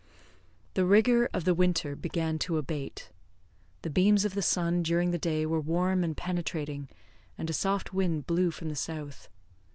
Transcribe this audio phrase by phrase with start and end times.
[0.73, 3.11] The rigour of the winter began to abate.
[3.83, 6.89] The beams of the sun during the day were warm and penetrating,
[7.37, 9.29] and a soft wind blew from the south.